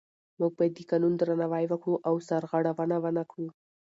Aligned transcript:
موږ 0.39 0.51
باید 0.57 0.73
د 0.75 0.79
قانون 0.89 1.13
درناوی 1.17 1.65
وکړو 1.67 1.95
او 2.07 2.15
سرغړونه 2.27 2.95
ونه 3.03 3.23
کړو 3.31 3.47